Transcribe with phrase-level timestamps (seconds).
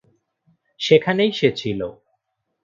[0.79, 1.89] সেখানেই সে ছিলো।